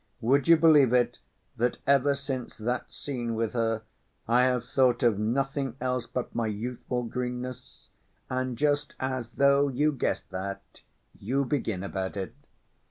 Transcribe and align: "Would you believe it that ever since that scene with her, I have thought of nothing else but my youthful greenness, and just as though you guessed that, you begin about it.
"Would 0.19 0.47
you 0.47 0.57
believe 0.57 0.93
it 0.93 1.19
that 1.57 1.77
ever 1.85 2.15
since 2.15 2.57
that 2.57 2.91
scene 2.91 3.35
with 3.35 3.53
her, 3.53 3.83
I 4.27 4.45
have 4.45 4.63
thought 4.65 5.03
of 5.03 5.19
nothing 5.19 5.75
else 5.79 6.07
but 6.07 6.33
my 6.33 6.47
youthful 6.47 7.03
greenness, 7.03 7.89
and 8.27 8.57
just 8.57 8.95
as 8.99 9.33
though 9.33 9.67
you 9.67 9.91
guessed 9.91 10.31
that, 10.31 10.81
you 11.19 11.45
begin 11.45 11.83
about 11.83 12.17
it. 12.17 12.33